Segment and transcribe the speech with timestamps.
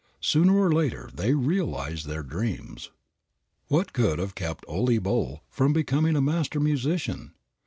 [0.19, 2.89] Sooner or later they realize their dreams.
[3.67, 7.33] What could have kept Ole Bull from becoming a master musician?